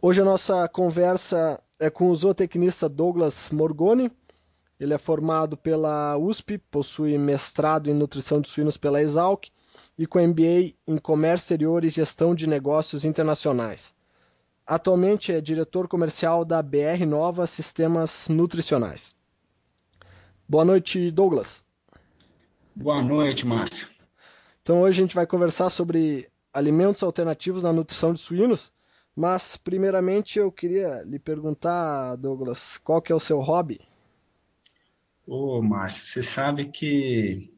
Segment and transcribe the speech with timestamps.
[0.02, 4.12] Hoje a nossa conversa é com o zootecnista Douglas Morgoni.
[4.78, 9.53] Ele é formado pela USP, possui mestrado em nutrição de suínos pela Exalc
[9.98, 13.94] e com MBA em Comércio Exterior e Gestão de Negócios Internacionais.
[14.66, 19.16] Atualmente é diretor comercial da BR Nova Sistemas Nutricionais.
[20.48, 21.66] Boa noite, Douglas.
[22.76, 23.88] Boa noite, Márcio.
[24.62, 28.74] Então hoje a gente vai conversar sobre alimentos alternativos na nutrição de suínos,
[29.16, 33.82] mas primeiramente eu queria lhe perguntar, Douglas, qual que é o seu hobby?
[35.28, 37.53] Ô, Márcio, você sabe que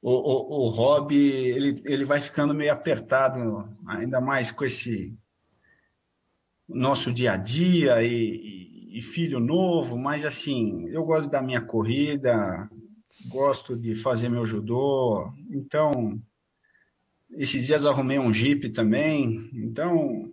[0.00, 5.16] o, o, o hobby ele, ele vai ficando meio apertado, ainda mais com esse
[6.68, 12.68] nosso dia a dia e, e, filho novo, mas assim, eu gosto da minha corrida,
[13.28, 16.20] gosto de fazer meu judô, então
[17.32, 20.30] esses dias arrumei um Jeep também, então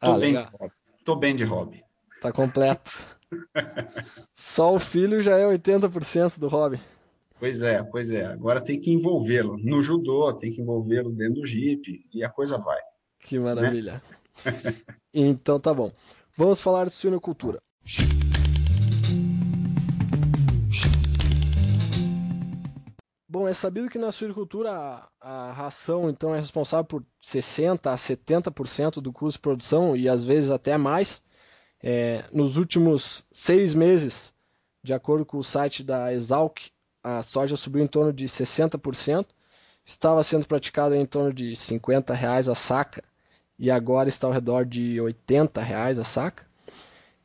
[0.00, 0.72] tô, ah, bem, de hobby,
[1.04, 1.84] tô bem de hobby.
[2.20, 2.92] Tá completo.
[4.34, 6.80] Só o filho já é 80% do hobby.
[7.38, 8.26] Pois é, pois é.
[8.26, 12.56] Agora tem que envolvê-lo no judô, tem que envolvê-lo dentro do jipe e a coisa
[12.58, 12.80] vai.
[13.20, 14.02] Que maravilha.
[14.44, 14.52] Né?
[15.12, 15.90] então tá bom.
[16.36, 17.60] Vamos falar de suinocultura.
[23.28, 27.96] Bom, é sabido que na suinocultura a, a ração então é responsável por 60 a
[27.96, 31.20] 70% do custo de produção e às vezes até mais.
[31.82, 34.32] É, nos últimos seis meses,
[34.82, 36.70] de acordo com o site da Exalc,
[37.04, 39.26] a soja subiu em torno de 60%,
[39.84, 43.04] estava sendo praticada em torno de 50 reais a saca
[43.58, 46.46] e agora está ao redor de 80 reais a saca.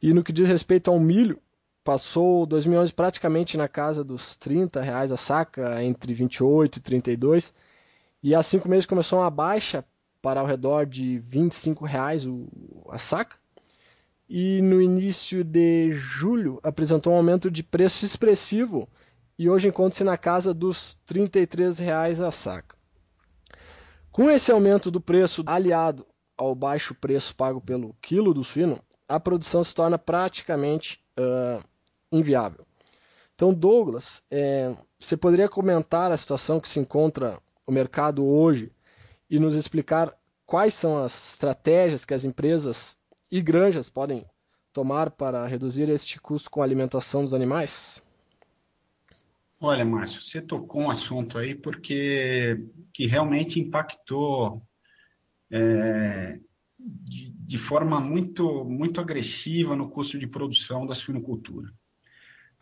[0.02, 1.40] E no que diz respeito ao milho,
[1.82, 7.54] passou 2011 praticamente na casa dos 30 reais a saca, entre 28 e 32,
[8.22, 9.84] e há cinco meses começou uma baixa
[10.22, 12.28] para ao redor de 25 reais
[12.90, 13.38] a saca.
[14.28, 18.88] E no início de julho apresentou um aumento de preço expressivo
[19.40, 22.76] e hoje encontra-se na casa dos R$ 33,00 a saca.
[24.12, 26.06] Com esse aumento do preço aliado
[26.38, 31.64] ao baixo preço pago pelo quilo do suíno, a produção se torna praticamente uh,
[32.12, 32.66] inviável.
[33.34, 38.74] Então, Douglas, é, você poderia comentar a situação que se encontra o mercado hoje
[39.30, 40.14] e nos explicar
[40.46, 42.98] quais são as estratégias que as empresas
[43.32, 44.26] e granjas podem
[44.74, 48.04] tomar para reduzir este custo com a alimentação dos animais?
[49.62, 54.64] Olha, Márcio, você tocou um assunto aí porque que realmente impactou
[55.52, 56.40] é,
[56.80, 61.70] de, de, forma muito, muito agressiva no custo de produção da suinocultura.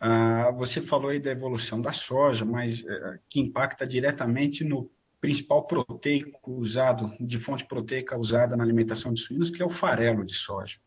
[0.00, 5.66] Ah, você falou aí da evolução da soja, mas é, que impacta diretamente no principal
[5.68, 10.34] proteico usado, de fonte proteica usada na alimentação de suínos, que é o farelo de
[10.34, 10.78] soja.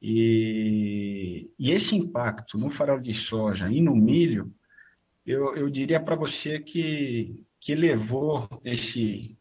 [0.00, 4.52] E, e esse impacto no farelo de soja e no milho
[5.26, 9.36] eu, eu diria para você que, que levou esse,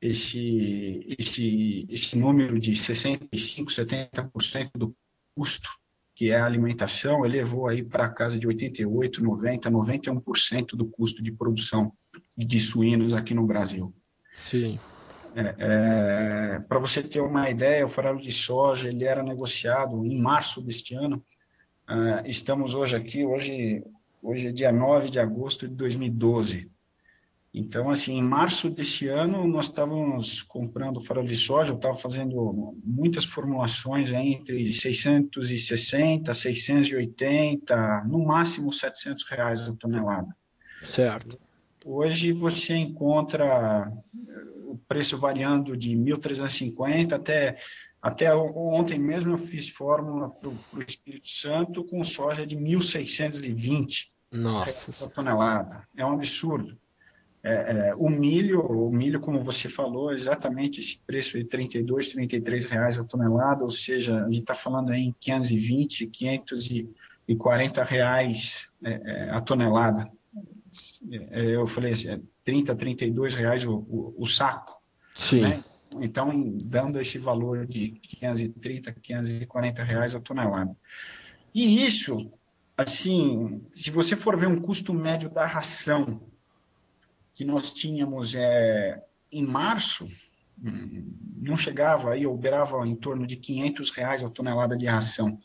[0.00, 4.94] esse, esse, esse número de 65%, 70% do
[5.34, 5.68] custo,
[6.14, 11.32] que é a alimentação, elevou aí para casa de 88%, 90%, 91% do custo de
[11.32, 11.92] produção
[12.36, 13.94] de suínos aqui no Brasil.
[14.32, 14.78] Sim.
[15.34, 20.20] É, é, para você ter uma ideia, o farelo de soja ele era negociado em
[20.20, 21.24] março deste ano.
[21.88, 23.82] Uh, estamos hoje aqui, hoje
[24.26, 26.66] Hoje é dia 9 de agosto de 2012.
[27.52, 32.74] Então, assim, em março deste ano, nós estávamos comprando farol de soja, eu estava fazendo
[32.82, 40.34] muitas formulações entre 660, 680, no máximo 700 reais a tonelada.
[40.84, 41.38] Certo.
[41.84, 43.92] Hoje você encontra
[44.64, 47.58] o preço variando de 1.350 até
[48.00, 54.13] até ontem mesmo eu fiz fórmula para o Espírito Santo com soja de 1.620.
[54.34, 55.08] Nossa.
[55.08, 55.86] tonelada.
[55.96, 56.76] É um absurdo.
[57.42, 62.64] É, é, o milho, o milho, como você falou, exatamente esse preço de 32, 33
[62.64, 68.92] reais a tonelada, ou seja, a gente está falando aí em 520, 540 reais é,
[68.92, 70.10] é, a tonelada.
[71.12, 74.74] É, eu falei assim, 30, é 32 reais o, o, o saco.
[75.14, 75.42] Sim.
[75.42, 75.64] Né?
[76.00, 77.90] Então, dando esse valor de
[78.20, 80.74] 530, 540 reais a tonelada.
[81.54, 82.30] E isso
[82.76, 86.20] assim, se você for ver um custo médio da ração
[87.34, 90.08] que nós tínhamos é, em março,
[91.36, 95.38] não chegava aí, operava em torno de 500 reais a tonelada de ração.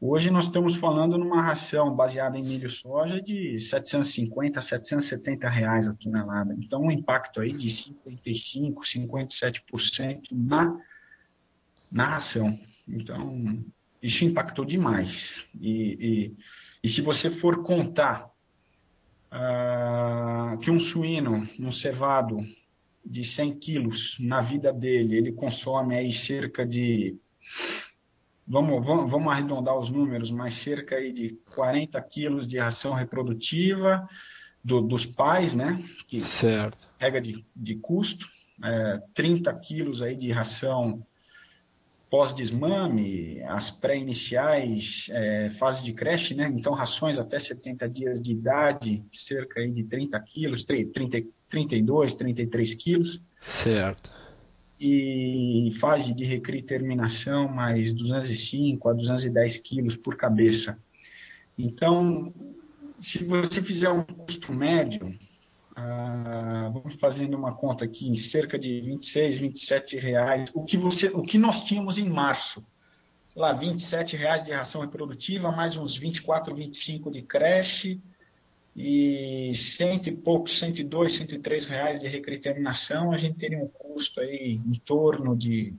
[0.00, 5.86] Hoje nós estamos falando numa ração baseada em milho soja de 750 a 770 reais
[5.86, 6.54] a tonelada.
[6.58, 10.74] Então, um impacto aí de 55, 57% na,
[11.92, 12.58] na ração.
[12.88, 13.62] Então,
[14.02, 15.44] isso impactou demais.
[15.60, 16.36] E, e,
[16.84, 18.30] e se você for contar
[19.32, 22.38] uh, que um suíno, um cevado
[23.04, 27.16] de 100 quilos na vida dele, ele consome aí cerca de
[28.46, 34.08] vamos, vamos, vamos arredondar os números, mas cerca aí de 40 quilos de ração reprodutiva
[34.62, 35.82] do, dos pais, né?
[36.08, 36.88] Que certo.
[36.98, 38.26] Pega de, de custo,
[38.62, 41.06] é, 30 quilos aí de ração
[42.10, 46.52] pós-desmame, as pré-iniciais, é, fase de creche, né?
[46.52, 53.22] Então, rações até 70 dias de idade, cerca de 30 quilos, 30, 32, 33 quilos.
[53.40, 54.12] Certo.
[54.78, 60.76] E fase de recria e terminação, mais 205 a 210 quilos por cabeça.
[61.56, 62.34] Então,
[63.00, 65.14] se você fizer um custo médio,
[65.76, 71.08] ah, vamos fazendo uma conta aqui, em cerca de 26, 27 reais, o que, você,
[71.08, 72.64] o que nós tínhamos em março.
[73.34, 78.00] Lá, 27 reais de ração reprodutiva, mais uns 24, 25 de creche,
[78.76, 84.60] e cento e poucos, 102, 103 reais de recriterminação, a gente teria um custo aí
[84.64, 85.74] em torno de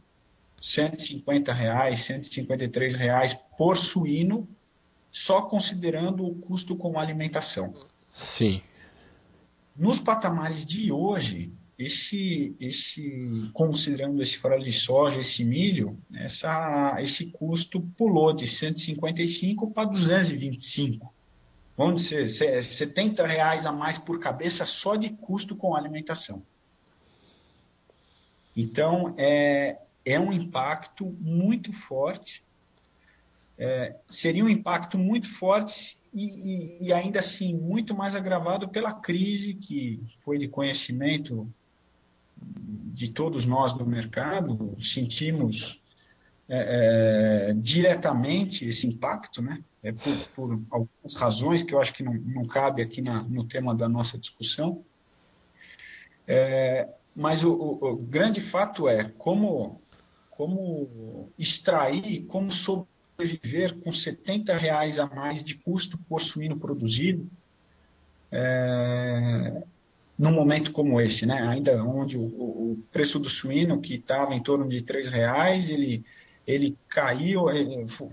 [0.62, 4.48] 150 reais, 153 reais por suíno,
[5.12, 7.74] só considerando o custo com alimentação.
[8.10, 8.62] Sim.
[9.76, 17.28] Nos patamares de hoje, esse, esse considerando esse farelo de soja, esse milho, essa, esse
[17.32, 21.12] custo pulou de 155 para 225.
[21.78, 26.44] Vamos dizer, 70 reais a mais por cabeça só de custo com alimentação.
[28.56, 32.44] Então, é, é um impacto muito forte.
[33.58, 38.94] É, seria um impacto muito forte e, e, e, ainda assim muito mais agravado pela
[38.94, 41.48] crise que foi de conhecimento
[42.38, 44.76] de todos nós do mercado.
[44.82, 45.80] Sentimos
[46.50, 49.64] é, é, diretamente esse impacto, né?
[49.82, 53.46] É por, por, algumas razões que eu acho que não, não cabe aqui na, no
[53.48, 54.84] tema da nossa discussão.
[56.28, 59.82] É, mas o, o, o, grande fato é como,
[60.30, 62.52] como extrair, como
[63.22, 67.30] sobreviver com 70 reais a mais de custo por suíno produzido
[68.32, 69.64] é,
[70.18, 71.42] num momento como esse, né?
[71.48, 76.04] ainda onde o, o preço do suíno, que estava em torno de 3 reais, ele
[76.48, 77.46] ele caiu,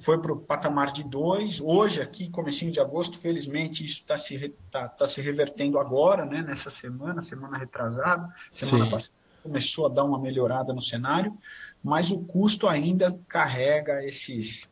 [0.04, 1.60] foi para o patamar de 2.
[1.62, 6.42] Hoje, aqui, comecinho de agosto, felizmente, isso está se, tá, tá se revertendo agora, né,
[6.42, 8.90] nessa semana, semana retrasada, semana Sim.
[8.90, 11.36] passada, começou a dar uma melhorada no cenário,
[11.82, 14.68] mas o custo ainda carrega esses,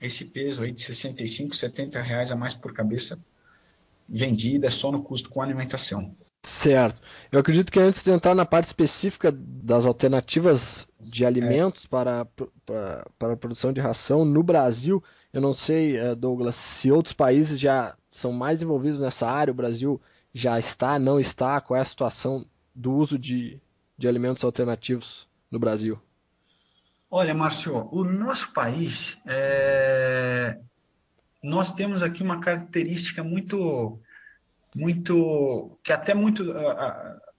[0.00, 3.18] esse peso aí de 65, 70 reais a mais por cabeça
[4.08, 6.14] vendida só no custo com alimentação.
[6.44, 7.00] Certo.
[7.32, 11.88] Eu acredito que antes de entrar na parte específica das alternativas de alimentos é.
[11.88, 12.26] para,
[12.66, 15.02] para, para a produção de ração no Brasil,
[15.32, 19.54] eu não sei, eh, Douglas, se outros países já são mais envolvidos nessa área, o
[19.54, 20.00] Brasil
[20.34, 22.44] já está, não está, qual é a situação
[22.74, 23.58] do uso de,
[23.96, 25.98] de alimentos alternativos no Brasil?
[27.16, 30.58] Olha, Márcio, o nosso país, é...
[31.40, 34.00] nós temos aqui uma característica muito
[34.74, 36.42] muito que até muito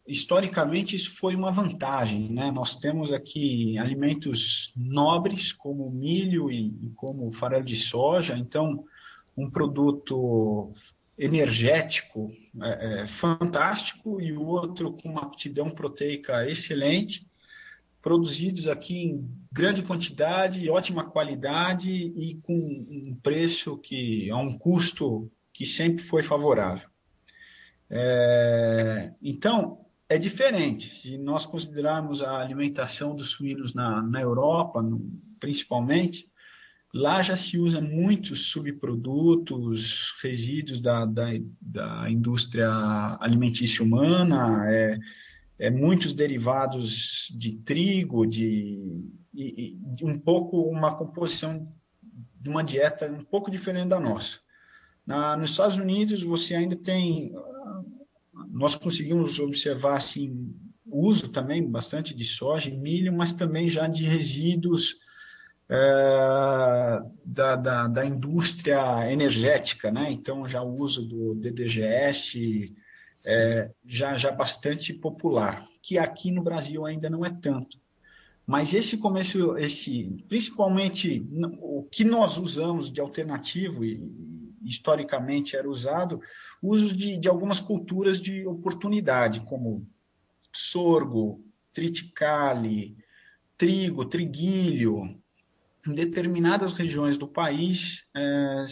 [0.08, 2.51] historicamente isso foi uma vantagem, né?
[2.51, 8.86] Nós temos aqui alimentos nobres como milho e, e como farelo de soja, então
[9.36, 10.72] um produto
[11.20, 17.27] energético é, é, fantástico e o outro com uma aptidão proteica excelente,
[18.06, 25.32] produzidos aqui em grande quantidade, ótima qualidade e com um preço que a um custo
[25.52, 26.88] que sempre foi favorável.
[27.90, 30.88] É, então, é diferente.
[31.02, 35.02] Se nós considerarmos a alimentação dos suínos na, na Europa, no,
[35.40, 36.28] principalmente,
[36.94, 42.70] lá já se usa muitos subprodutos, resíduos da, da, da indústria
[43.20, 45.00] alimentícia humana, é,
[45.58, 51.68] é, muitos derivados de trigo, de, de, de um pouco uma composição
[52.40, 54.38] de uma dieta um pouco diferente da nossa.
[55.06, 57.32] Na, nos Estados Unidos, você ainda tem.
[58.50, 60.54] Nós conseguimos observar assim,
[60.86, 64.96] uso também bastante de soja e milho, mas também já de resíduos
[65.70, 70.12] é, da, da, da, indústria energética, né?
[70.12, 72.74] Então, já o uso do DDGS,
[73.25, 77.77] é, já, já bastante popular, que aqui no Brasil ainda não é tanto.
[78.46, 81.27] Mas esse começo, esse, principalmente
[81.60, 84.00] o que nós usamos de alternativo e
[84.63, 86.22] historicamente era usado,
[86.62, 89.88] uso de, de algumas culturas de oportunidade, como
[90.53, 92.96] sorgo, triticale,
[93.58, 95.20] trigo, triguilho.
[95.88, 98.65] Em determinadas regiões do país, é,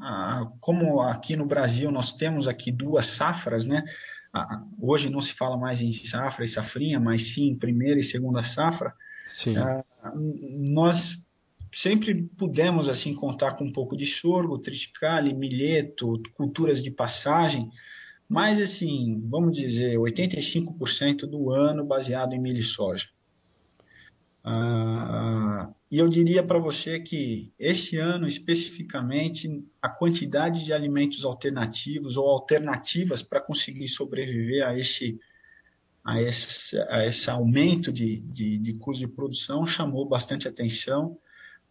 [0.00, 3.84] é, como aqui no Brasil nós temos aqui duas safras, né?
[4.80, 8.94] Hoje não se fala mais em safra e safrinha, mas sim primeira e segunda safra.
[9.26, 9.54] Sim.
[10.58, 11.20] Nós
[11.72, 17.70] sempre pudemos assim contar com um pouco de sorgo, triticale, milheto, culturas de passagem,
[18.28, 23.08] mas assim, vamos dizer, 85% do ano baseado em milho e soja.
[24.44, 32.16] Ah, e eu diria para você que este ano, especificamente, a quantidade de alimentos alternativos
[32.18, 35.18] ou alternativas para conseguir sobreviver a esse,
[36.04, 41.18] a esse, a esse aumento de, de, de custo de produção chamou bastante atenção.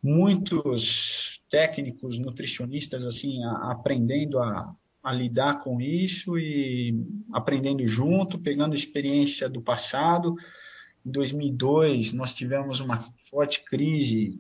[0.02, 8.74] Muitos técnicos, nutricionistas, assim, a, aprendendo a, a lidar com isso e aprendendo junto, pegando
[8.74, 10.36] experiência do passado,
[11.08, 14.38] em 2002, nós tivemos uma forte crise.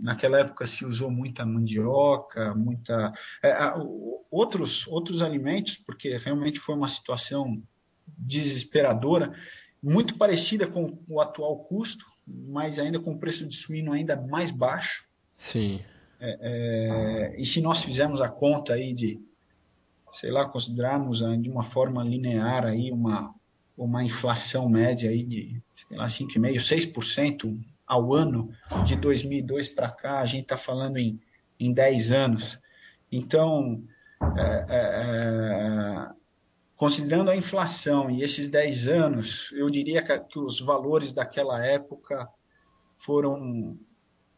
[0.00, 3.56] Naquela época se usou muita mandioca, muita é,
[4.30, 7.60] outros outros alimentos, porque realmente foi uma situação
[8.06, 9.34] desesperadora,
[9.82, 14.52] muito parecida com o atual custo, mas ainda com o preço de suíno ainda mais
[14.52, 15.04] baixo.
[15.36, 15.80] Sim.
[16.20, 19.20] É, é, e se nós fizermos a conta aí de,
[20.12, 23.34] sei lá, considerarmos de uma forma linear aí uma
[23.76, 28.50] uma inflação média aí de sei lá, 5,5%, 6% ao ano
[28.84, 31.20] de 2002 para cá, a gente está falando em,
[31.60, 32.58] em 10 anos.
[33.12, 33.82] Então,
[34.36, 36.08] é, é, é,
[36.76, 42.28] considerando a inflação e esses 10 anos, eu diria que, que os valores daquela época
[42.98, 43.78] foram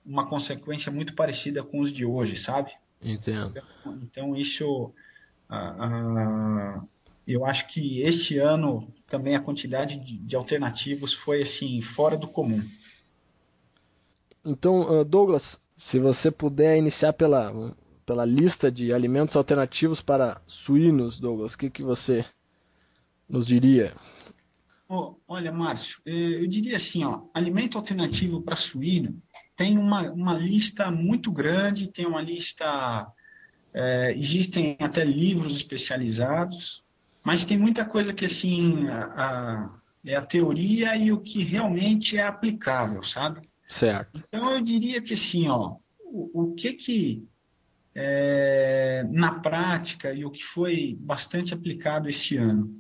[0.05, 2.73] uma consequência muito parecida com os de hoje, sabe?
[3.01, 3.51] Entendo.
[3.51, 4.93] Então, então isso,
[7.27, 12.29] eu acho que este ano também a quantidade de, de alternativos foi assim fora do
[12.29, 12.63] comum.
[14.45, 17.53] Então, Douglas, se você puder iniciar pela,
[18.07, 22.25] pela lista de alimentos alternativos para suínos, Douglas, o que, que você
[23.29, 23.95] nos diria?
[24.89, 29.21] Oh, olha, Márcio, eh, eu diria assim, ó, alimento alternativo para suíno
[29.59, 33.07] tem uma, uma lista muito grande, tem uma lista,
[33.75, 36.85] é, existem até livros especializados,
[37.25, 39.71] mas tem muita coisa que, assim, a, a,
[40.05, 43.49] é a teoria e o que realmente é aplicável, sabe?
[43.69, 44.23] Certo.
[44.29, 47.29] Então, eu diria que, assim, ó, o, o que que,
[47.95, 52.75] é, na prática, e o que foi bastante aplicado esse ano?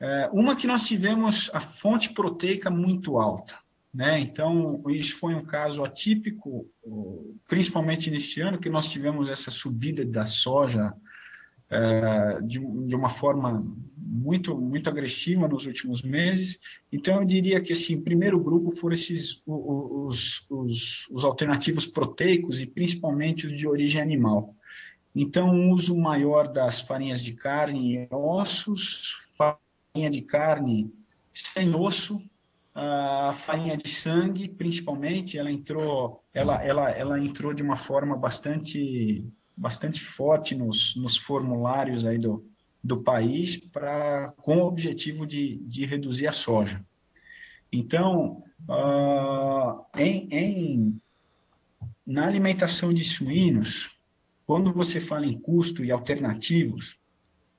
[0.00, 3.54] É, uma que nós tivemos a fonte proteica muito alta.
[3.92, 4.20] Né?
[4.20, 6.66] Então, isso foi um caso atípico,
[7.48, 10.92] principalmente neste ano, que nós tivemos essa subida da soja
[11.70, 13.64] é, de, de, uma forma
[13.96, 16.58] muito muito agressiva nos últimos meses.
[16.92, 22.66] Então eu diria que assim, primeiro grupo foram esses os, os, os alternativos proteicos e
[22.66, 24.54] principalmente os de origem animal.
[25.14, 30.92] Então o uso maior das farinhas de carne e ossos, farinha de carne
[31.32, 32.20] sem osso,
[32.74, 39.24] a farinha de sangue, principalmente, ela entrou, ela, ela, ela entrou de uma forma bastante
[39.60, 42.42] bastante forte nos, nos formulários aí do,
[42.82, 46.82] do país para com o objetivo de, de reduzir a soja.
[47.70, 51.00] Então, uh, em, em,
[52.06, 53.94] na alimentação de suínos,
[54.46, 56.96] quando você fala em custo e alternativos,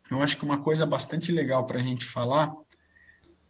[0.09, 2.51] eu acho que uma coisa bastante legal para a gente falar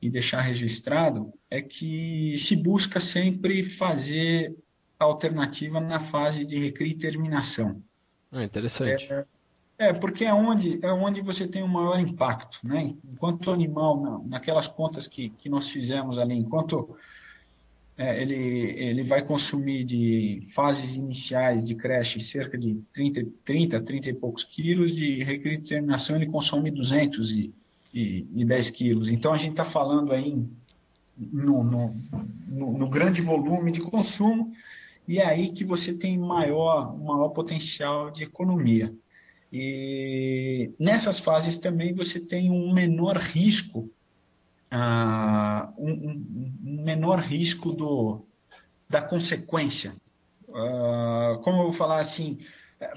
[0.02, 4.54] e deixar registrado é que se busca sempre fazer
[5.00, 7.82] a alternativa na fase de recria e terminação.
[8.32, 9.12] Ah, interessante.
[9.12, 9.26] É,
[9.78, 12.60] é, porque é onde, é onde você tem o maior impacto.
[12.64, 12.94] Né?
[13.12, 16.96] Enquanto animal, naquelas contas que, que nós fizemos ali, enquanto
[17.98, 24.10] é, ele, ele vai consumir de fases iniciais de creche cerca de 30, 30, 30
[24.10, 29.10] e poucos quilos, de recriterminação ele consome 210 quilos.
[29.10, 30.44] Então a gente está falando aí
[31.18, 31.96] no, no,
[32.48, 34.54] no, no grande volume de consumo
[35.12, 38.96] e é aí que você tem maior, maior potencial de economia.
[39.52, 43.92] E nessas fases também você tem um menor risco,
[44.72, 48.26] uh, um, um, menor risco do,
[48.90, 49.94] da consequência.
[50.48, 52.40] Uh, como eu vou falar assim,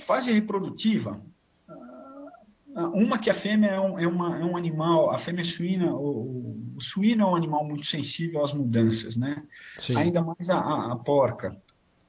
[0.07, 1.21] fase reprodutiva,
[1.69, 5.93] uh, uma que a fêmea é um, é uma, é um animal, a fêmea suína,
[5.93, 9.43] o, o, suíno é um animal muito sensível às mudanças, né?
[9.75, 9.97] Sim.
[9.97, 11.61] Ainda mais a, a porca.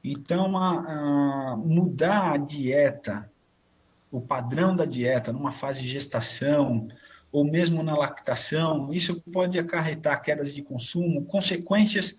[0.08, 3.28] Então, a, a, mudar a dieta,
[4.12, 6.88] o padrão da dieta numa fase de gestação,
[7.32, 12.16] ou mesmo na lactação, isso pode acarretar quedas de consumo, consequências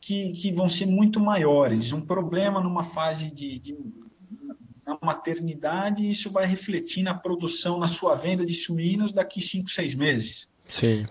[0.00, 1.92] que, que vão ser muito maiores.
[1.92, 3.76] Um problema numa fase de, de
[4.86, 9.94] na maternidade, isso vai refletir na produção, na sua venda de suínos daqui 5, 6
[9.94, 10.48] meses.
[10.68, 11.06] Sim.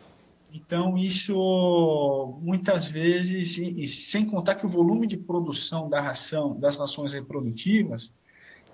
[0.54, 6.78] Então, isso muitas vezes, e, sem contar que o volume de produção da ração, das
[6.78, 8.12] rações reprodutivas,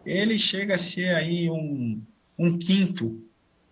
[0.06, 2.04] ele chega a ser aí um,
[2.38, 3.24] um quinto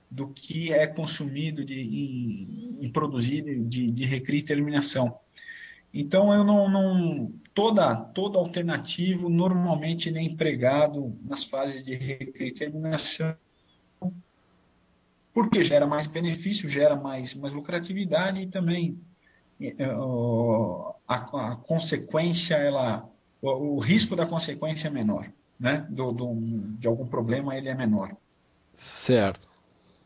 [0.10, 5.20] do que é consumido de, e, e produzido de, de recria e terminação.
[5.94, 12.54] Então, eu não, não toda toda alternativo normalmente é empregado nas fases de recria e
[12.54, 13.36] terminação
[15.38, 19.00] porque gera mais benefício, gera mais, mais lucratividade e também
[19.62, 23.08] uh, a, a, consequência, ela,
[23.39, 25.86] o, o, risco da consequência é menor, né?
[25.91, 26.34] Do, do,
[26.79, 28.17] de algum problema ele é menor.
[28.74, 29.48] Certo.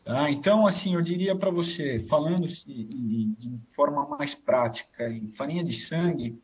[0.04, 0.30] Tá?
[0.30, 5.72] Então, assim, eu diria para você, falando de, de, forma mais prática, em farinha de
[5.86, 6.38] sangue,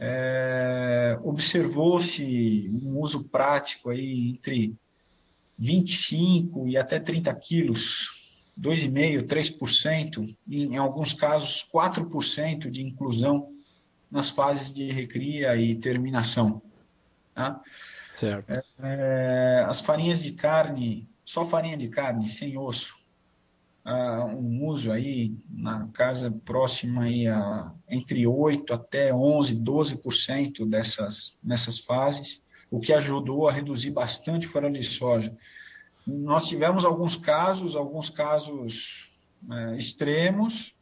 [0.00, 4.74] é, observou-se um uso prático aí entre
[5.62, 8.10] 25 e até 30 quilos,
[8.60, 13.48] 2,5%, 3%, e em alguns casos 4% de inclusão
[14.10, 16.60] nas fases de recria e terminação.
[17.32, 17.60] Tá?
[18.10, 18.50] Certo.
[18.50, 23.00] É, é, as farinhas de carne só farinha de carne, sem osso.
[23.84, 31.36] Uh, um uso aí na casa próxima aí a entre 8 até 11, 12% dessas
[31.42, 32.40] nessas fases,
[32.72, 35.36] o que ajudou a reduzir bastante o farelo de soja.
[36.06, 39.10] Nós tivemos alguns casos, alguns casos
[39.50, 40.72] é, extremos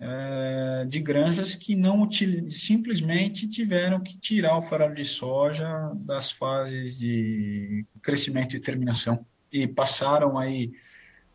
[0.00, 2.08] é, de granjas que não
[2.50, 9.68] simplesmente tiveram que tirar o farelo de soja das fases de crescimento e terminação e
[9.68, 10.72] passaram aí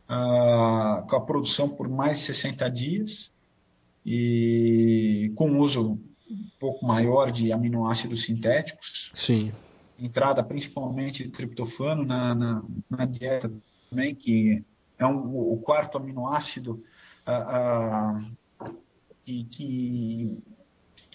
[0.10, 3.32] ah, com a produção por mais de 60 dias
[4.04, 9.12] e com uso um pouco maior de aminoácidos sintéticos.
[9.14, 9.52] Sim.
[10.00, 13.52] Entrada principalmente de triptofano na, na, na dieta
[13.90, 14.64] também, que
[14.98, 16.84] é um, o quarto aminoácido
[17.26, 18.22] ah,
[18.62, 18.72] ah,
[19.26, 20.38] que, que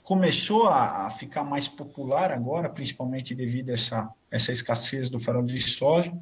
[0.02, 5.44] começou a, a, ficar mais popular agora, principalmente devido a essa, essa escassez do farol
[5.44, 6.12] de soja.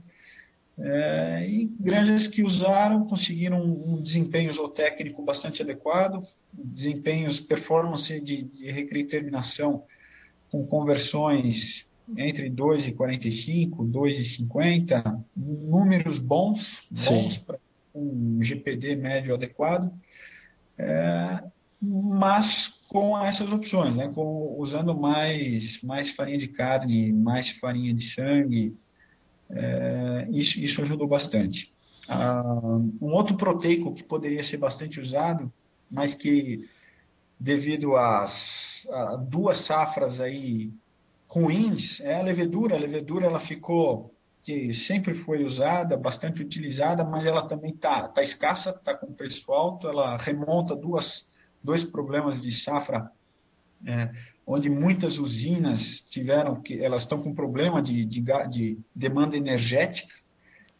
[0.82, 9.04] É, e granjas que usaram conseguiram um desempenho zootécnico bastante adequado, desempenhos, performance de, de
[9.04, 9.84] terminação
[10.50, 17.58] com conversões entre 2,45, 2,50, números bons, bons para
[17.94, 19.92] um GPD médio adequado,
[20.78, 21.42] é,
[21.80, 28.02] mas com essas opções, né, com, usando mais, mais farinha de carne, mais farinha de
[28.02, 28.76] sangue,
[29.52, 31.72] é, isso, isso ajudou bastante.
[32.08, 32.42] Ah,
[33.00, 35.52] um outro proteico que poderia ser bastante usado,
[35.90, 36.68] mas que
[37.38, 40.72] devido às a duas safras aí
[41.28, 42.76] ruins, é a levedura.
[42.76, 48.22] A levedura ela ficou que sempre foi usada, bastante utilizada, mas ela também está tá
[48.22, 51.28] escassa, está com preço alto, ela remonta duas,
[51.62, 53.10] dois problemas de safra
[53.86, 54.10] é,
[54.52, 60.12] onde muitas usinas tiveram que elas estão com problema de, de, de demanda energética,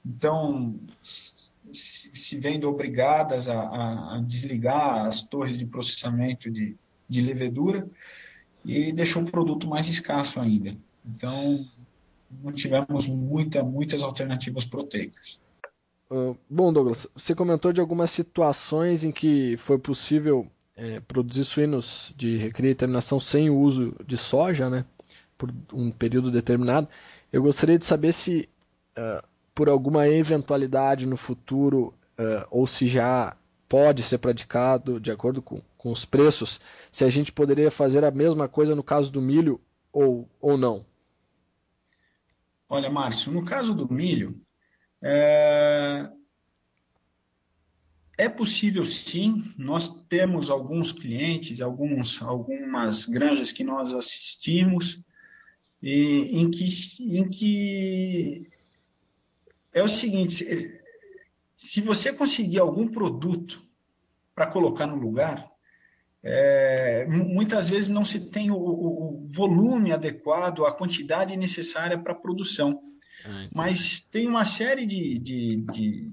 [0.04, 6.76] então se, se vendo obrigadas a, a, a, desligar as torres de processamento de,
[7.09, 7.88] de levedura
[8.64, 10.76] e deixou o produto mais escasso ainda.
[11.06, 11.64] Então
[12.42, 15.38] não tivemos muita, muitas alternativas proteicas.
[16.11, 20.44] Uh, bom, Douglas, você comentou de algumas situações em que foi possível
[20.81, 24.87] é, produzir suínos de recria e terminação sem o uso de soja, né,
[25.37, 26.88] por um período determinado,
[27.31, 28.49] eu gostaria de saber se,
[28.97, 29.23] uh,
[29.55, 33.37] por alguma eventualidade no futuro, uh, ou se já
[33.69, 36.59] pode ser praticado de acordo com, com os preços,
[36.90, 39.61] se a gente poderia fazer a mesma coisa no caso do milho
[39.93, 40.85] ou, ou não.
[42.71, 44.40] Olha, Márcio, no caso do milho,
[45.03, 46.09] é,
[48.20, 55.00] é possível sim, nós temos alguns clientes, alguns, algumas granjas que nós assistimos,
[55.83, 56.66] e, em, que,
[57.00, 58.46] em que
[59.72, 60.44] é o seguinte:
[61.56, 63.62] se você conseguir algum produto
[64.35, 65.50] para colocar no lugar,
[66.22, 72.20] é, muitas vezes não se tem o, o, volume adequado, a quantidade necessária para a
[72.20, 72.83] produção.
[73.24, 76.06] Ah, Mas tem uma série de, de, de,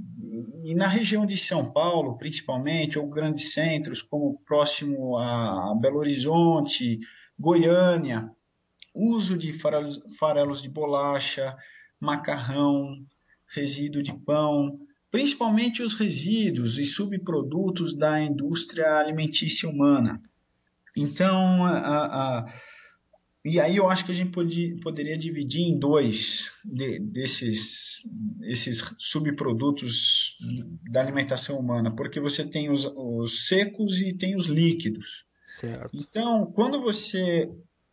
[0.63, 6.99] E na região de São Paulo, principalmente, ou grandes centros, como próximo a Belo Horizonte,
[7.39, 8.29] Goiânia,
[8.93, 11.55] uso de farelos, de bolacha,
[11.99, 12.95] macarrão,
[13.53, 14.79] resíduo de pão,
[15.11, 20.21] principalmente os resíduos e subprodutos da indústria alimentícia humana.
[20.95, 22.53] Então, a, a,
[23.47, 28.01] e aí eu acho que a gente pode, poderia dividir em dois de, desses
[28.43, 30.37] esses subprodutos
[30.91, 35.25] da alimentação humana, porque você tem os, os secos e tem os líquidos.
[35.47, 35.89] Certo.
[35.93, 37.49] Então, quando você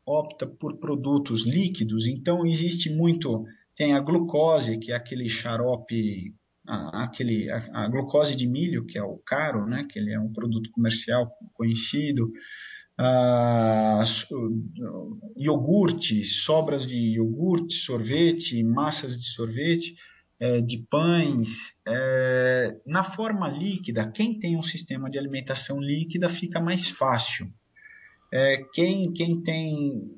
[0.07, 6.35] opta por produtos líquidos, então existe muito, tem a glucose, que é aquele xarope,
[6.67, 10.21] a, aquele, a, a glucose de milho, que é o caro, né, que ele é
[10.21, 12.31] um produto comercial conhecido,
[12.99, 14.05] ah,
[15.37, 19.97] iogurte, sobras de iogurte, sorvete, massas de sorvete,
[20.39, 21.75] é, de pães.
[21.87, 27.53] É, na forma líquida, quem tem um sistema de alimentação líquida fica mais fácil.
[28.33, 30.11] É, quem, quem tem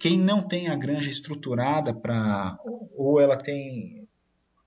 [0.00, 2.58] quem não tem a granja estruturada para
[2.96, 4.04] ou ela tem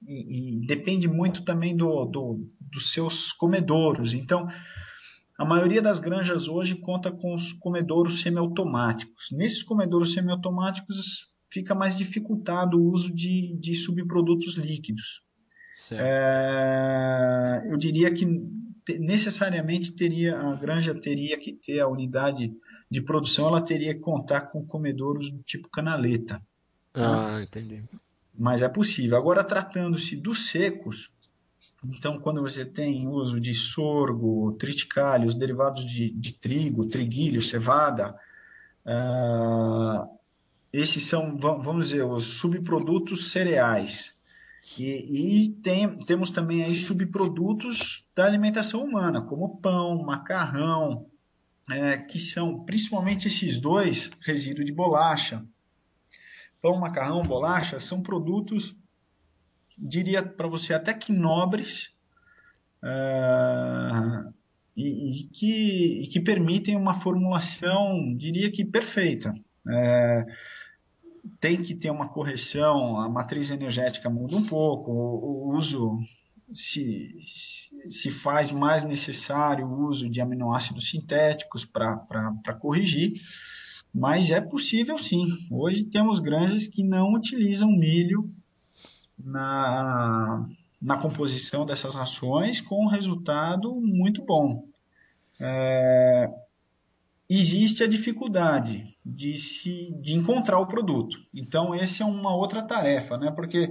[0.08, 4.48] e, e, depende muito também do, do, dos seus comedouros então
[5.40, 9.30] a maioria das granjas hoje conta com os comedouros semiautomáticos.
[9.32, 15.22] Nesses comedouros semiautomáticos fica mais dificultado o uso de, de subprodutos líquidos.
[15.94, 18.26] É, eu diria que
[19.00, 22.52] necessariamente teria a granja teria que ter a unidade
[22.92, 26.42] de produção, ela teria que contar com comedouros do tipo canaleta.
[26.94, 27.00] Ah,
[27.38, 27.44] tá?
[27.44, 27.86] entendi.
[28.38, 29.18] Mas é possível.
[29.18, 31.10] Agora, tratando-se dos secos,
[31.86, 38.16] então, quando você tem uso de sorgo, triticale, os derivados de, de trigo, triguilho, cevada,
[38.86, 40.20] uh,
[40.74, 44.14] esses são, vamos dizer, os subprodutos cereais.
[44.78, 51.08] E, e tem, temos também aí subprodutos da alimentação humana, como pão, macarrão,
[51.72, 55.44] é, que são principalmente esses dois, resíduo de bolacha.
[56.62, 58.76] Pão, macarrão, bolacha são produtos
[59.80, 61.90] diria para você até que nobres
[62.84, 64.34] uh,
[64.76, 69.34] e, e, que, e, que, permitem uma formulação, diria que perfeita.
[69.66, 70.26] Uh,
[71.40, 76.00] tem que ter uma correção, a matriz energética muda um pouco, o, o uso
[76.54, 77.16] se,
[77.90, 83.14] se faz mais necessário o uso de aminoácidos sintéticos para corrigir,
[83.94, 85.26] mas é possível sim.
[85.52, 88.32] Hoje temos granjas que não utilizam milho
[89.24, 90.48] na,
[90.82, 94.64] na composição dessas rações com um resultado muito bom.
[95.40, 96.30] É,
[97.30, 101.18] existe a dificuldade de, se, de encontrar o produto.
[101.34, 103.32] Então, essa é uma outra tarefa, né?
[103.32, 103.70] porque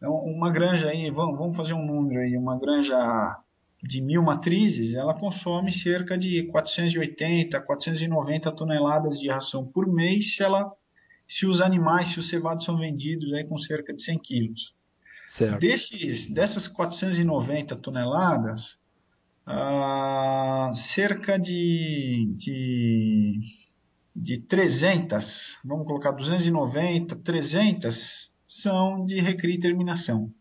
[0.00, 2.96] uma granja aí, vamos, vamos fazer um número aí, uma granja
[3.82, 10.42] de mil matrizes, ela consome cerca de 480, 490 toneladas de ração por mês se,
[10.42, 10.72] ela,
[11.28, 14.74] se os animais, se os cevados são vendidos aí com cerca de 100 quilos.
[15.34, 15.58] Certo.
[15.58, 18.78] Desses, dessas 490 toneladas,
[19.44, 23.40] ah, cerca de, de,
[24.14, 30.32] de 300, vamos colocar 290, 300 são de recria e terminação.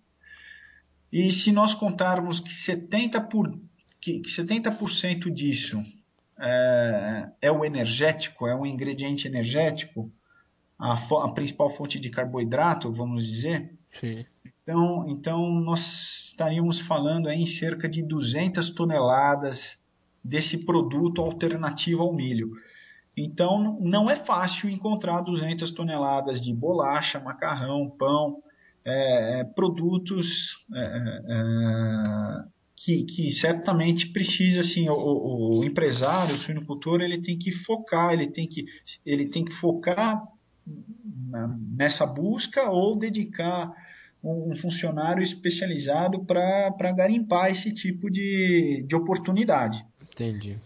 [1.11, 3.59] E se nós contarmos que 70%, por,
[3.99, 4.77] que, que 70
[5.33, 5.81] disso
[6.39, 10.13] é, é, o energético, é um ingrediente energético,
[10.77, 14.23] a, a principal fonte de carboidrato, vamos dizer, Sim.
[14.63, 19.77] Então, então nós estaríamos falando em cerca de 200 toneladas
[20.23, 22.51] desse produto alternativo ao milho.
[23.15, 28.41] Então, não é fácil encontrar 200 toneladas de bolacha, macarrão, pão,
[28.85, 32.43] é, é produtos é, é,
[32.75, 38.31] que, que, certamente precisa, assim, o, o, empresário, o suinocultor, ele tem que focar, ele
[38.31, 38.65] tem que,
[39.05, 40.23] ele tem que focar
[41.75, 43.71] nessa busca ou dedicar
[44.23, 49.85] um funcionário especializado para garimpar esse tipo de, de oportunidade.
[50.01, 50.57] Entendi.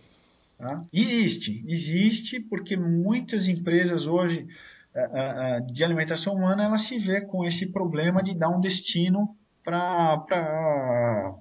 [0.58, 0.84] Tá?
[0.93, 4.48] Existe, existe porque muitas empresas hoje
[5.72, 11.36] de alimentação humana elas se vê com esse problema de dar um destino para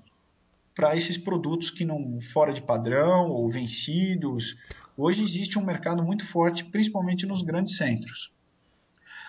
[0.74, 4.54] para esses produtos que não fora de padrão ou vencidos.
[4.94, 8.30] Hoje existe um mercado muito forte, principalmente nos grandes centros.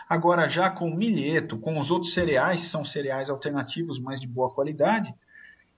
[0.10, 5.14] Agora, já com milheto, com os outros cereais, são cereais alternativos, mas de boa qualidade,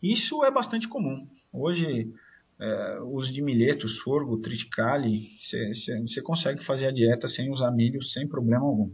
[0.01, 1.27] isso é bastante comum.
[1.51, 2.13] Hoje,
[2.59, 8.27] é, os de milheto, sorgo, triticale, você consegue fazer a dieta sem usar milho sem
[8.27, 8.91] problema algum.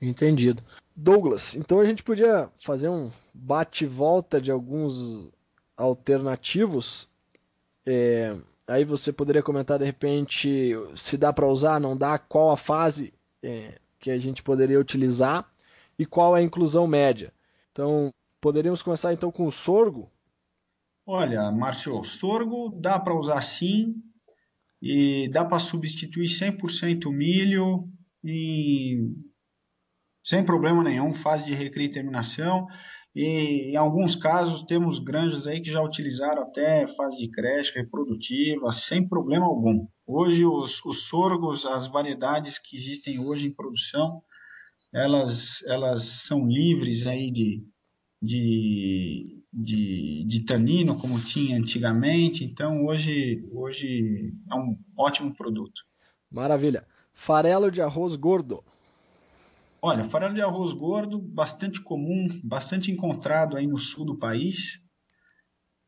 [0.00, 0.62] Entendido.
[0.96, 5.30] Douglas, então a gente podia fazer um bate-volta de alguns
[5.76, 7.08] alternativos.
[7.86, 12.56] É, aí você poderia comentar de repente se dá para usar, não dá, qual a
[12.56, 15.50] fase é, que a gente poderia utilizar
[15.98, 17.32] e qual é a inclusão média.
[17.72, 20.10] Então, poderíamos começar então com o sorgo.
[21.06, 23.94] Olha, Márcio, sorgo dá para usar sim
[24.80, 27.88] e dá para substituir 100% o milho
[28.22, 29.08] e
[30.22, 32.66] sem problema nenhum, fase de recria e terminação.
[33.14, 38.70] E em alguns casos temos granjas aí que já utilizaram até fase de creche reprodutiva,
[38.70, 39.86] sem problema algum.
[40.06, 44.22] Hoje os, os sorgos, as variedades que existem hoje em produção,
[44.92, 47.66] elas, elas são livres aí de,
[48.20, 52.44] de, de, de tanino, como tinha antigamente.
[52.44, 55.82] Então hoje, hoje é um ótimo produto.
[56.30, 56.86] Maravilha.
[57.12, 58.62] Farelo de arroz gordo.
[59.80, 64.80] Olha, farelo de arroz gordo, bastante comum, bastante encontrado aí no sul do país.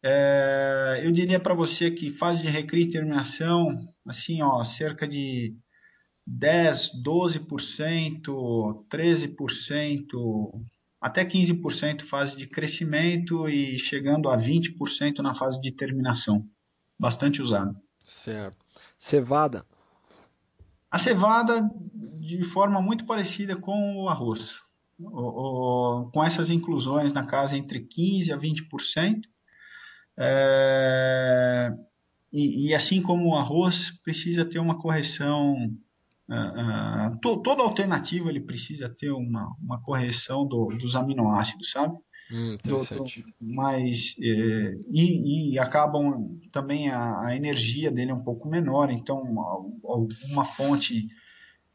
[0.09, 5.57] É, eu diria para você que fase de recria e terminação, assim, ó, cerca de
[6.25, 8.23] 10, 12%,
[8.89, 10.65] 13%,
[11.01, 16.49] até 15% fase de crescimento e chegando a 20% na fase de terminação.
[16.97, 17.77] Bastante usado.
[18.05, 18.65] Certo.
[18.97, 19.67] Cevada.
[20.89, 21.69] A cevada,
[22.21, 24.61] de forma muito parecida com o arroz,
[25.01, 29.23] o, o, com essas inclusões na casa entre 15% a 20%.
[30.19, 31.73] É,
[32.33, 35.55] e, e, assim como o arroz, precisa ter uma correção.
[36.29, 41.97] Uh, uh, to, toda alternativa ele precisa ter uma, uma correção do, dos aminoácidos, sabe?
[42.33, 43.23] Hum, interessante.
[43.23, 48.49] Do, do, mas, é, e, e, acabam também a, a, energia dele é um pouco
[48.49, 49.23] menor, então
[50.29, 51.09] uma fonte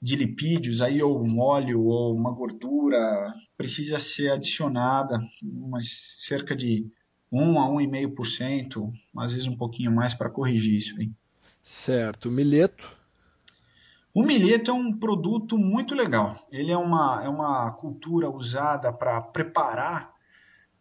[0.01, 5.85] de lipídios, aí ou um óleo ou uma gordura precisa ser adicionada, umas
[6.17, 6.85] cerca de
[7.31, 11.01] 1 a 1,5%, às vezes um pouquinho mais para corrigir isso.
[11.01, 11.15] Hein?
[11.63, 12.29] Certo.
[12.29, 12.91] Milheto?
[14.13, 16.35] O milheto é um produto muito legal.
[16.51, 20.11] Ele é uma, é uma cultura usada para preparar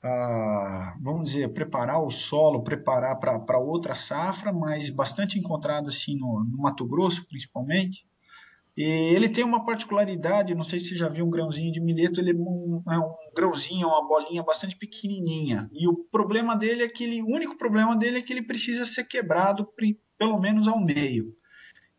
[0.02, 6.42] ah, vamos dizer, preparar o solo, preparar para outra safra, mas bastante encontrado assim no,
[6.42, 8.06] no, Mato Grosso, principalmente.
[8.80, 12.18] E ele tem uma particularidade, não sei se você já viu um grãozinho de milheto,
[12.18, 15.68] ele é um, é um grãozinho, uma bolinha bastante pequenininha.
[15.70, 18.86] E o problema dele é que ele, o único problema dele é que ele precisa
[18.86, 19.68] ser quebrado
[20.16, 21.36] pelo menos ao meio.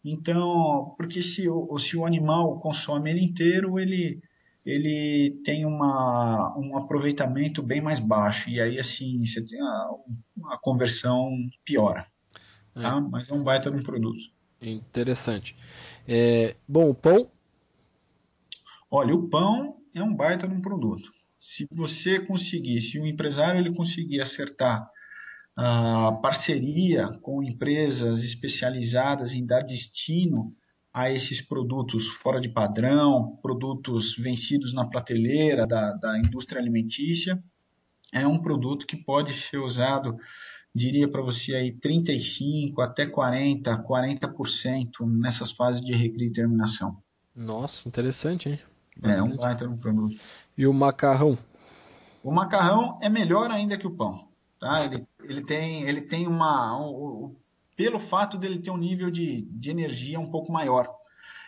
[0.03, 4.19] Então, porque se o, se o animal consome ele inteiro, ele
[4.65, 8.49] ele tem uma, um aproveitamento bem mais baixo.
[8.49, 9.89] E aí, assim, você tem a,
[10.53, 11.31] a conversão
[11.63, 12.07] piora.
[12.75, 12.81] É.
[12.81, 12.99] Tá?
[13.01, 14.40] Mas é um baita de um produto.
[14.61, 15.55] Interessante.
[16.07, 17.29] É, bom, o pão?
[18.89, 21.09] Olha, o pão é um baita de um produto.
[21.39, 24.87] Se você conseguir, se o empresário ele conseguir acertar
[25.57, 30.55] a parceria com empresas especializadas em dar destino
[30.93, 37.41] a esses produtos fora de padrão, produtos vencidos na prateleira da, da indústria alimentícia.
[38.13, 40.17] É um produto que pode ser usado,
[40.73, 46.97] diria para você aí, 35 até 40, 40% nessas fases de recria e terminação.
[47.35, 48.59] Nossa, interessante, hein?
[48.97, 49.31] Bastante.
[49.31, 50.19] É, um baita um produto.
[50.57, 51.37] E o macarrão?
[52.23, 54.27] O macarrão é melhor ainda que o pão.
[54.59, 54.85] Tá?
[54.85, 56.77] Ele, ele tem, ele tem uma.
[56.79, 57.35] Um,
[57.75, 60.87] pelo fato dele ter um nível de, de energia um pouco maior.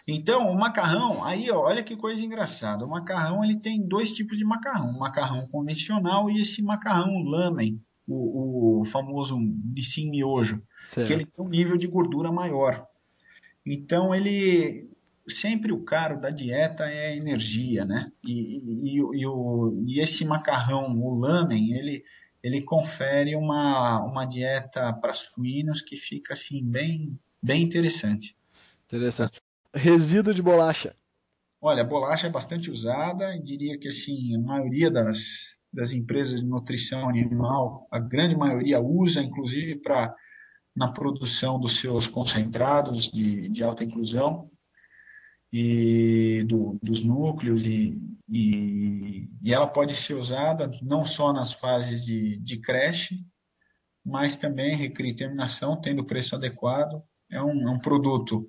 [0.08, 2.84] Então, o macarrão, aí ó, olha que coisa engraçada.
[2.84, 7.80] O macarrão ele tem dois tipos de macarrão: o macarrão convencional e esse macarrão lamen,
[8.08, 11.08] o, o famoso nissin miojo, certo.
[11.08, 12.86] que ele tem um nível de gordura maior.
[13.66, 14.90] Então, ele
[15.28, 18.12] sempre o caro da dieta é energia, né?
[18.26, 22.04] E, e, e, o, e esse macarrão, o lamen, ele
[22.44, 28.36] ele confere uma, uma dieta para suínos que fica assim bem, bem interessante.
[28.86, 29.42] Interessante.
[29.74, 30.94] Resíduo de bolacha.
[31.62, 35.20] Olha, a bolacha é bastante usada, diria que assim, a maioria das,
[35.74, 40.14] das empresas de nutrição animal, a grande maioria usa, inclusive para
[40.76, 44.50] na produção dos seus concentrados de, de alta inclusão
[45.52, 47.96] e do, dos núcleos e,
[48.28, 53.20] e, e, ela pode ser usada não só nas fases de, de creche,
[54.04, 57.04] mas também recria terminação, tendo preço adequado.
[57.32, 58.48] É um, é um produto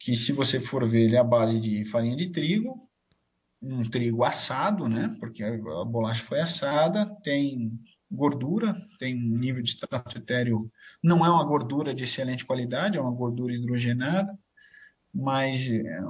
[0.00, 2.89] que, se você for ver, ele é a base de farinha de trigo,
[3.62, 5.14] um trigo assado, né?
[5.18, 7.78] Porque a, bolacha foi assada, tem
[8.10, 10.70] gordura, tem um nível de extrato etéreo,
[11.02, 14.36] não é uma gordura de excelente qualidade, é uma gordura hidrogenada,
[15.14, 16.00] mas é,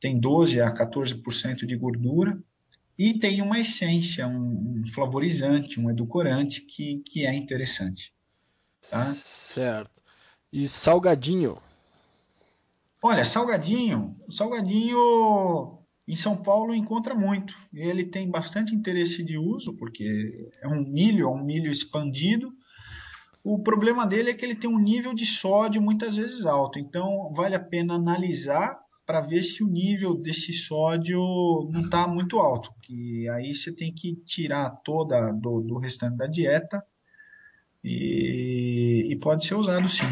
[0.00, 2.38] tem 12 a 14% de gordura
[2.98, 8.12] e tem uma essência, um, um flavorizante, um edulcorante que, que é interessante.
[8.90, 9.12] Tá?
[9.14, 10.02] Certo.
[10.52, 11.58] E salgadinho?
[13.02, 17.54] Olha, salgadinho, salgadinho em São Paulo encontra muito.
[17.72, 22.52] Ele tem bastante interesse de uso, porque é um milho, é um milho expandido.
[23.42, 27.32] O problema dele é que ele tem um nível de sódio muitas vezes alto, então
[27.34, 31.20] vale a pena analisar para ver se o nível desse sódio
[31.70, 32.70] não está muito alto.
[32.82, 36.82] Que aí você tem que tirar toda do, do restante da dieta
[37.82, 40.06] e, e pode ser usado sim.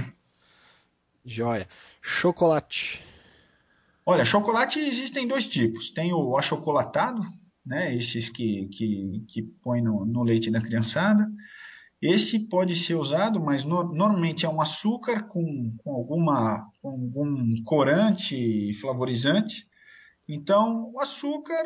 [1.25, 1.69] Joia.
[2.03, 3.12] Chocolate.
[4.05, 5.91] Olha, chocolate existem dois tipos.
[5.91, 7.23] Tem o achocolatado,
[7.65, 7.95] né?
[7.95, 11.29] Esses que, que, que põe no, no leite da criançada.
[12.01, 17.63] Esse pode ser usado, mas no, normalmente é um açúcar com, com, alguma, com algum
[17.63, 19.69] corante flavorizante.
[20.29, 21.63] Então, o açúcar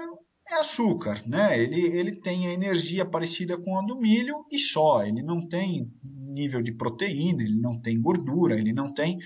[0.49, 1.59] é açúcar, né?
[1.59, 5.03] Ele, ele tem a energia parecida com a do milho e só.
[5.05, 9.19] Ele não tem nível de proteína, ele não tem gordura, ele não tem.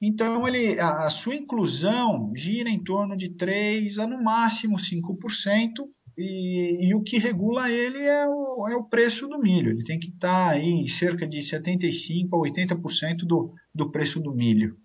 [0.00, 5.86] Então, ele, a, a sua inclusão gira em torno de 3 a no máximo 5%,
[6.16, 9.70] e, e, o que regula ele é o, é o preço do milho.
[9.70, 14.20] Ele tem que estar tá aí em cerca de 75% a 80% do, do preço
[14.20, 14.76] do milho.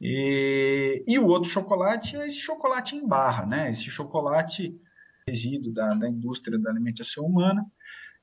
[0.00, 3.70] E, e, o outro chocolate é esse chocolate em barra, né?
[3.70, 4.74] esse chocolate
[5.26, 7.64] resíduo da, da indústria da alimentação humana,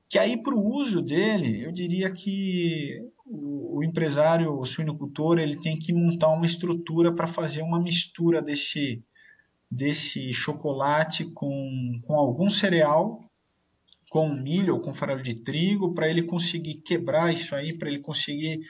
[0.08, 5.60] que aí para o uso dele, eu diria que o, o, empresário, o suinocultor, ele
[5.60, 9.02] tem que montar uma estrutura para fazer uma mistura desse,
[9.70, 13.22] desse chocolate com, com algum cereal,
[14.10, 18.00] com milho ou com farelo de trigo, para ele conseguir quebrar isso aí, para ele
[18.00, 18.60] conseguir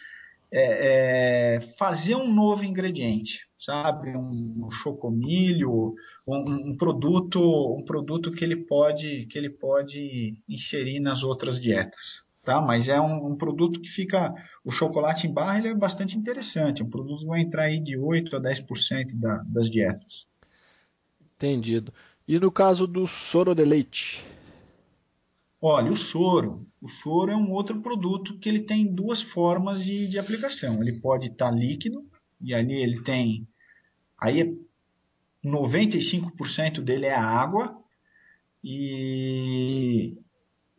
[0.51, 4.17] é, é, fazer um novo ingrediente, sabe?
[4.17, 5.95] Um, chocomilho,
[6.27, 7.41] um, um, produto,
[7.77, 12.61] um produto que ele pode que ele pode inserir nas outras dietas, tá?
[12.61, 14.33] Mas é um, um produto que fica,
[14.65, 17.99] o chocolate em barra ele é bastante interessante, um produto que vai entrar aí de
[17.99, 20.27] 8 a 10% da, das dietas.
[21.37, 21.93] Entendido.
[22.27, 24.25] E no caso do soro de leite?
[25.61, 26.67] Olha, o soro.
[26.81, 30.81] O soro é um outro produto que ele tem duas formas de, de aplicação.
[30.81, 32.05] Ele pode estar tá líquido,
[32.41, 33.47] e ali ele tem.
[34.21, 34.57] Aí
[35.45, 37.79] 95% dele é água,
[38.63, 40.17] e,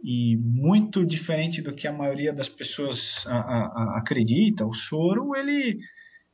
[0.04, 5.36] e muito diferente do que a maioria das pessoas a, a, a acredita, o soro
[5.36, 5.80] ele,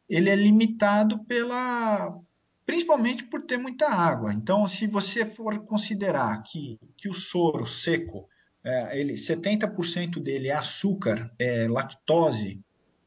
[0.09, 2.19] ele é limitado pela,
[2.65, 4.33] principalmente por ter muita água.
[4.33, 8.27] Então, se você for considerar que, que o soro seco,
[8.63, 12.59] é, ele 70% dele é açúcar, é lactose,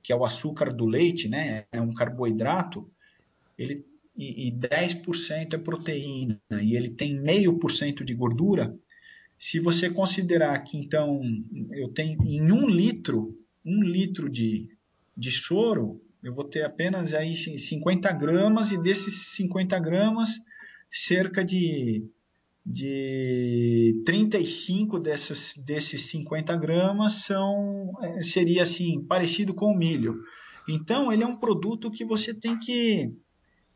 [0.08, 1.66] que é o açúcar do leite, né?
[1.70, 2.90] É um carboidrato.
[3.58, 3.84] Ele
[4.16, 8.74] e, e 10% é proteína e ele tem meio por cento de gordura.
[9.38, 11.20] Se você considerar que então
[11.72, 14.70] eu tenho em um litro, um litro de,
[15.14, 20.30] de soro, eu vou ter apenas aí 50 gramas e desses 50 gramas,
[20.90, 22.02] cerca de,
[22.70, 30.22] de 35 dessas, desses 50 gramas são, é, seria assim, parecido com o milho.
[30.68, 33.10] Então, ele é um produto que você tem que,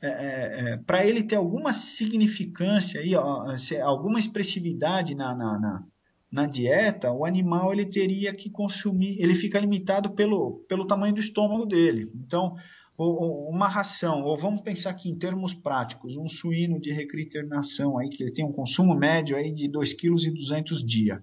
[0.02, 3.46] é, é para ele ter alguma significância, aí, ó,
[3.82, 5.84] alguma expressividade na, na, na
[6.32, 11.20] na dieta, o animal ele teria que consumir, ele fica limitado pelo, pelo tamanho do
[11.20, 12.10] estômago dele.
[12.14, 12.56] Então,
[12.98, 18.08] uma ração, ou vamos pensar aqui em termos práticos, um suíno de recria internação aí
[18.08, 21.22] que ele tem um consumo médio aí de 2,2 kg dia.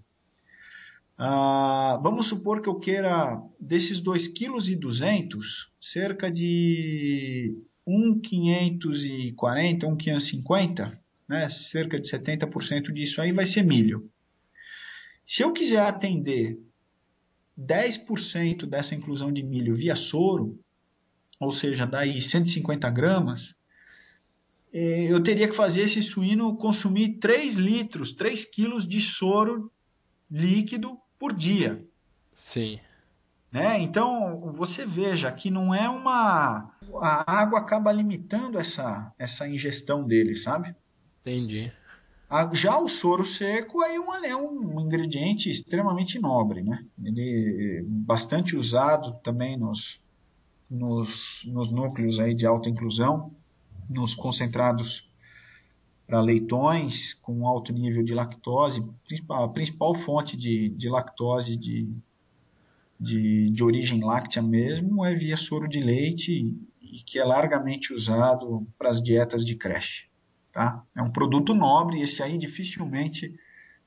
[1.18, 5.40] Ah, vamos supor que eu queira desses 2,2 kg,
[5.80, 7.56] cerca de
[7.86, 14.10] 1,540, 1,550, né, cerca de 70% disso aí vai ser milho.
[15.28, 16.58] Se eu quiser atender
[17.60, 20.60] 10% dessa inclusão de milho via soro,
[21.40, 23.56] ou seja, daí 150 gramas,
[24.74, 29.72] é, eu teria que fazer esse suíno consumir 3 litros, 3 quilos de soro
[30.30, 31.84] líquido por dia.
[32.34, 32.80] Sim.
[33.52, 33.82] Né?
[33.82, 36.72] Então, você veja que não é uma.
[37.02, 40.76] A água acaba limitando essa, essa ingestão dele, sabe?
[41.22, 41.72] Entendi.
[42.54, 46.86] Já o soro seco aí é um ingrediente extremamente nobre, né?
[47.04, 50.00] Ele é bastante usado também nos,
[50.70, 53.32] nos, nos núcleos aí de alta inclusão,
[53.90, 55.10] nos concentrados
[56.06, 58.84] para leitões com alto nível de lactose,
[59.30, 61.88] a principal fonte de, de lactose de,
[63.00, 68.68] de, de origem láctea mesmo é via soro de leite e que é largamente usado
[68.78, 70.08] para as dietas de creche.
[70.52, 70.84] Tá?
[70.96, 73.36] É um produto nobre, esse aí dificilmente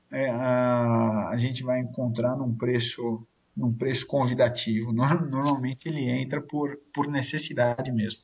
[0.09, 4.91] é, a, a gente vai encontrar num preço num preço convidativo.
[4.93, 8.21] Normalmente ele entra por, por necessidade mesmo.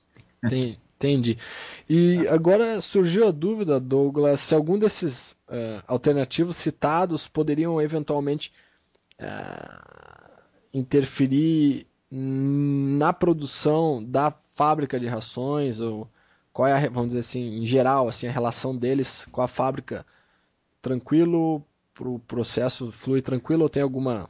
[0.99, 1.37] Entendi.
[1.89, 8.51] E agora surgiu a dúvida, Douglas, se algum desses uh, alternativos citados poderiam eventualmente
[9.19, 10.41] uh,
[10.73, 16.09] interferir na produção da fábrica de rações ou
[16.51, 20.05] qual é a, vamos dizer assim, em geral, assim, a relação deles com a fábrica
[20.81, 21.63] tranquilo,
[21.93, 24.29] para o processo flui tranquilo ou tem alguma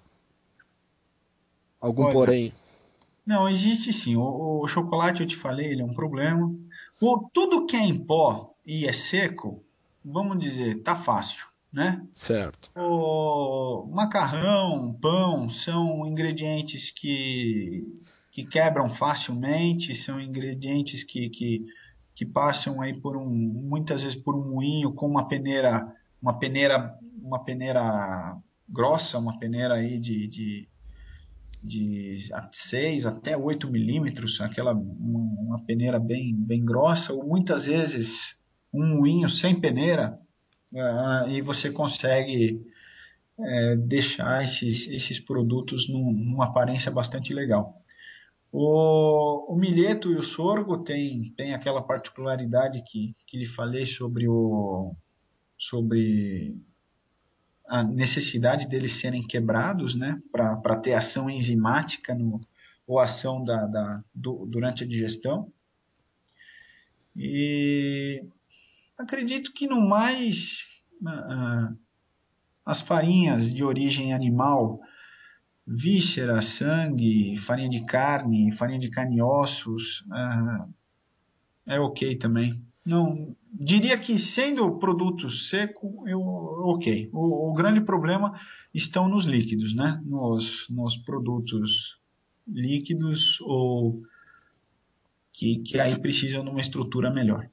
[1.79, 2.53] algum Olha, porém?
[3.25, 4.15] Não, existe sim.
[4.15, 6.53] O, o, chocolate, eu te falei, ele é um problema.
[6.99, 9.63] O, tudo que é em pó e é seco,
[10.03, 12.05] vamos dizer, tá fácil, né?
[12.13, 12.69] Certo.
[12.75, 17.85] O macarrão, pão, são ingredientes que,
[18.31, 21.65] que quebram facilmente, são ingredientes que, que,
[22.15, 26.97] que passam aí por um, muitas vezes por um moinho com uma peneira, uma peneira,
[27.21, 30.68] uma peneira grossa, uma peneira aí de, de
[31.63, 38.39] de 6 até 8 milímetros, aquela uma peneira bem, bem grossa, ou muitas vezes
[38.73, 40.19] um moinho sem peneira,
[40.73, 42.61] uh, e você consegue
[43.37, 47.75] uh, deixar esses, esses produtos num, numa aparência bastante legal.
[48.51, 54.27] O, o milheto e o sorgo tem, tem aquela particularidade que, que lhe falei sobre
[54.27, 54.95] o
[55.59, 56.55] sobre
[57.69, 62.41] a necessidade deles serem quebrados, né, para ter ação enzimática no,
[62.87, 65.51] ou ação da, da do, durante a digestão.
[67.15, 68.23] E
[68.97, 70.67] acredito que no mais
[71.03, 71.77] uh,
[72.65, 74.79] as farinhas de origem animal,
[75.65, 80.73] víscera, sangue, farinha de carne, farinha de carne e ossos, uh,
[81.67, 82.59] é ok também.
[82.83, 87.09] Não, diria que sendo produto seco, eu, ok.
[87.11, 88.39] O, o, grande problema
[88.73, 90.01] estão nos líquidos, né?
[90.05, 91.97] Nos, nos produtos
[92.47, 94.01] líquidos ou
[95.33, 97.49] que, que aí precisam de uma estrutura melhor.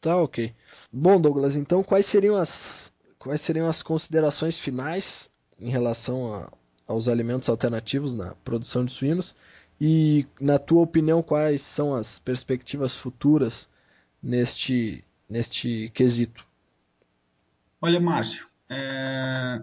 [0.00, 0.54] Tá ok.
[0.92, 5.30] Bom, Douglas, então quais seriam as quais seriam as considerações finais
[5.60, 6.52] em relação a,
[6.88, 9.34] aos alimentos alternativos na produção de suínos?
[9.80, 13.68] E, na tua opinião, quais são as perspectivas futuras
[14.22, 16.46] neste, neste quesito?
[17.80, 19.60] Olha, Márcio, é,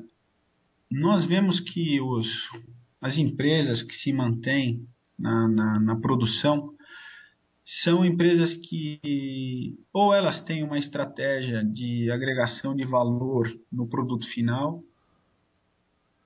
[0.92, 2.50] nós vemos que os,
[3.00, 4.86] as empresas que se mantêm
[5.18, 6.76] na, na, na produção
[7.64, 14.84] são empresas que ou elas têm uma estratégia de agregação de valor no produto final,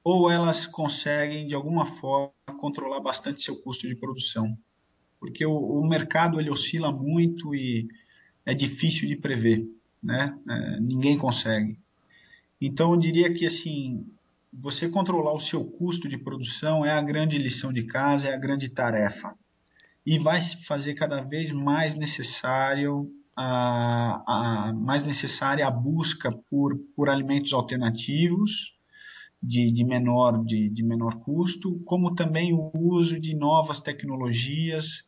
[0.03, 4.57] ou elas conseguem de alguma forma controlar bastante seu custo de produção,
[5.19, 7.89] porque o, o mercado ele oscila muito e
[8.45, 9.65] é difícil de prever,
[10.01, 10.37] né?
[10.49, 11.77] É, ninguém consegue.
[12.61, 14.05] Então eu diria que assim,
[14.51, 18.39] você controlar o seu custo de produção é a grande lição de casa, é a
[18.39, 19.35] grande tarefa.
[20.05, 27.09] E vai fazer cada vez mais necessário a, a mais necessária a busca por, por
[27.09, 28.73] alimentos alternativos
[29.41, 35.03] de, de, menor, de, de menor custo, como também o uso de novas tecnologias,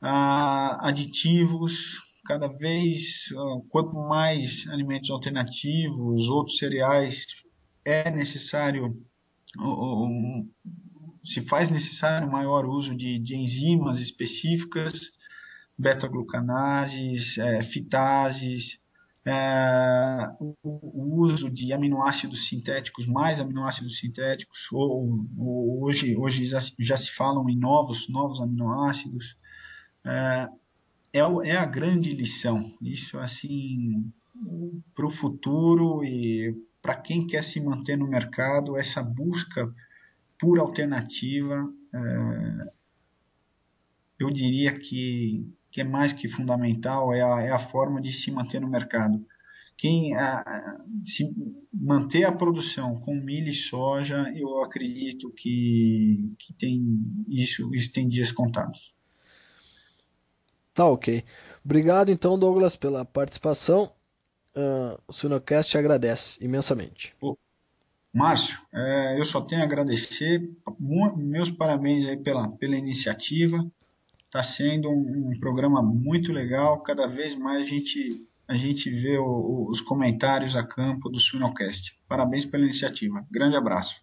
[0.00, 3.32] aditivos, cada vez,
[3.70, 7.24] quanto mais alimentos alternativos, outros cereais,
[7.82, 9.02] é necessário,
[11.24, 15.10] se faz necessário maior uso de, de enzimas específicas,
[15.78, 18.78] beta-glucanases, é, fitases,
[19.24, 26.60] é, o, o, uso de aminoácidos sintéticos, mais aminoácidos sintéticos, ou, ou hoje, hoje já,
[26.78, 29.34] já, se falam em novos, novos aminoácidos.
[30.04, 30.48] É,
[31.12, 32.76] é, é a grande lição.
[32.80, 34.12] Isso, assim,
[34.94, 39.72] para o futuro e para quem quer se manter no mercado, essa busca
[40.38, 42.72] por alternativa, é,
[44.18, 48.30] eu diria que, que é mais que fundamental, é a, é a forma de se
[48.30, 49.24] manter no mercado.
[49.76, 51.24] Quem a, se
[51.72, 56.82] manter a produção com milho e soja, eu acredito que, que tem
[57.28, 58.92] isso, isso tem dias contados.
[60.78, 61.24] Tá ok.
[61.64, 63.90] Obrigado então, Douglas, pela participação.
[64.54, 67.16] Uh, o Sinocast agradece imensamente.
[67.18, 67.36] Pô,
[68.14, 70.40] Márcio, é, eu só tenho a agradecer.
[71.16, 73.68] Meus parabéns aí pela, pela iniciativa.
[74.26, 76.80] Está sendo um, um, programa muito legal.
[76.84, 81.98] Cada vez mais a gente, a gente vê o, os comentários a campo do Sinocast.
[82.06, 83.26] Parabéns pela iniciativa.
[83.32, 84.00] Grande abraço.